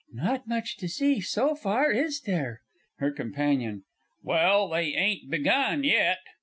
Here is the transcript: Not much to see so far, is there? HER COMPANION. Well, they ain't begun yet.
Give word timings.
Not 0.13 0.47
much 0.47 0.77
to 0.77 0.89
see 0.89 1.21
so 1.21 1.53
far, 1.53 1.91
is 1.91 2.21
there? 2.21 2.61
HER 2.97 3.11
COMPANION. 3.11 3.83
Well, 4.23 4.67
they 4.67 4.95
ain't 4.95 5.29
begun 5.29 5.83
yet. 5.83 6.17